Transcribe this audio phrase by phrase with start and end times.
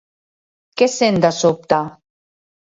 [0.81, 1.81] Què sent de sobte?